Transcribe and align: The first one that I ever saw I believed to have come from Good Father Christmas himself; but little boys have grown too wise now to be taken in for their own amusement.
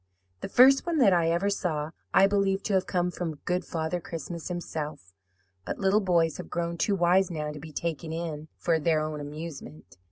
The 0.39 0.49
first 0.49 0.87
one 0.87 0.97
that 0.97 1.13
I 1.13 1.29
ever 1.29 1.51
saw 1.51 1.91
I 2.11 2.25
believed 2.25 2.65
to 2.65 2.73
have 2.73 2.87
come 2.87 3.11
from 3.11 3.35
Good 3.45 3.63
Father 3.63 3.99
Christmas 3.99 4.47
himself; 4.47 5.13
but 5.63 5.77
little 5.77 6.01
boys 6.01 6.37
have 6.37 6.49
grown 6.49 6.75
too 6.75 6.95
wise 6.95 7.29
now 7.29 7.51
to 7.51 7.59
be 7.59 7.71
taken 7.71 8.11
in 8.11 8.47
for 8.57 8.79
their 8.79 9.01
own 9.01 9.19
amusement. 9.21 9.99